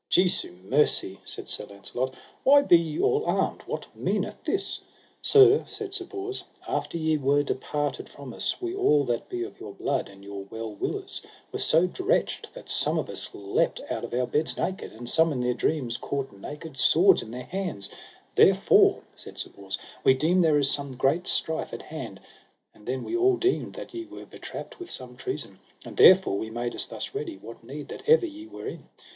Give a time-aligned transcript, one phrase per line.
[0.09, 4.79] Jesu mercy, said Sir Launcelot, why be ye all armed: what meaneth this?
[5.21, 9.59] Sir, said Sir Bors, after ye were departed from us, we all that be of
[9.59, 14.03] your blood and your well willers were so dretched that some of us leapt out
[14.03, 17.91] of our beds naked, and some in their dreams caught naked swords in their hands;
[18.33, 22.19] therefore, said Sir Bors, we deem there is some great strife at hand;
[22.73, 26.49] and then we all deemed that ye were betrapped with some treason, and therefore we
[26.49, 28.89] made us thus ready, what need that ever ye were in.